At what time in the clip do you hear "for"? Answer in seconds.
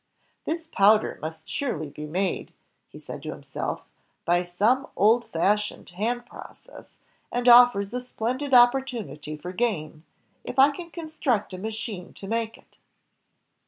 9.37-9.51